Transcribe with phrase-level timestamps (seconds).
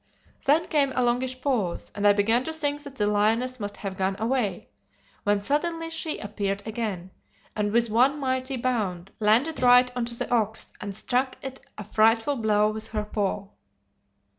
[0.45, 3.97] "Then came a longish pause, and I began to think that the lioness must have
[3.99, 4.69] gone away,
[5.25, 7.11] when suddenly she appeared again,
[7.55, 11.83] and with one mighty bound landed right on to the ox, and struck it a
[11.83, 13.49] frightful blow with her paw.